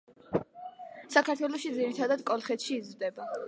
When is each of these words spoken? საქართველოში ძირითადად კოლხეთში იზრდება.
საქართველოში 1.15 1.73
ძირითადად 1.77 2.27
კოლხეთში 2.33 2.77
იზრდება. 2.83 3.33